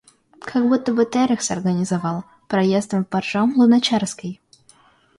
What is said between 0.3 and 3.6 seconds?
Как будто бы Терек сорганизовал, проездом в Боржом,